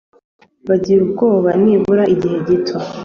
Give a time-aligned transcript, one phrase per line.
[0.61, 2.77] ngo bagire ubwoba nibura igihe gito